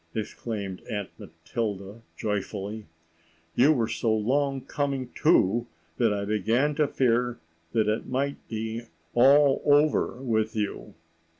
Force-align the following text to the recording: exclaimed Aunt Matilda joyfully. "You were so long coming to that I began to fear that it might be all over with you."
exclaimed 0.15 0.81
Aunt 0.89 1.11
Matilda 1.19 2.01
joyfully. 2.17 2.87
"You 3.53 3.71
were 3.71 3.87
so 3.87 4.11
long 4.11 4.61
coming 4.61 5.11
to 5.23 5.67
that 5.97 6.11
I 6.11 6.25
began 6.25 6.73
to 6.77 6.87
fear 6.87 7.39
that 7.73 7.87
it 7.87 8.07
might 8.07 8.47
be 8.47 8.81
all 9.13 9.61
over 9.63 10.19
with 10.23 10.55
you." 10.55 10.95